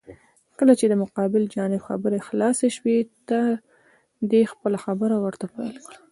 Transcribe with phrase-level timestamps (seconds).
[0.57, 3.39] کله چې د مقابل جانب خبرې خلاسې شوې، ته
[4.31, 5.97] دې خپله خبره ورته پېل کړه.